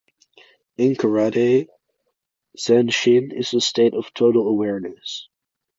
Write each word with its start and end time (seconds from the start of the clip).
In 0.77 0.95
"karate", 0.95 1.67
"zanshin" 2.57 3.31
is 3.31 3.51
the 3.51 3.61
state 3.61 3.93
of 3.93 4.11
total 4.15 4.47
awareness. 4.47 5.29